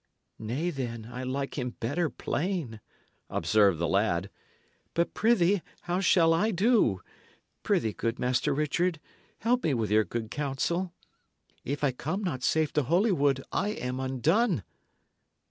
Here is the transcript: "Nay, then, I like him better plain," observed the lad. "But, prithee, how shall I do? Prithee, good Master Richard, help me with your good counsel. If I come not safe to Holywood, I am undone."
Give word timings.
"Nay, 0.39 0.71
then, 0.71 1.07
I 1.13 1.21
like 1.21 1.59
him 1.59 1.75
better 1.79 2.09
plain," 2.09 2.81
observed 3.29 3.77
the 3.77 3.87
lad. 3.87 4.31
"But, 4.95 5.13
prithee, 5.13 5.61
how 5.81 5.99
shall 5.99 6.33
I 6.33 6.49
do? 6.49 7.01
Prithee, 7.61 7.93
good 7.93 8.17
Master 8.17 8.51
Richard, 8.51 8.99
help 9.41 9.63
me 9.63 9.75
with 9.75 9.91
your 9.91 10.03
good 10.03 10.31
counsel. 10.31 10.91
If 11.63 11.83
I 11.83 11.91
come 11.91 12.23
not 12.23 12.41
safe 12.41 12.73
to 12.73 12.81
Holywood, 12.85 13.43
I 13.51 13.73
am 13.73 13.99
undone." 13.99 14.63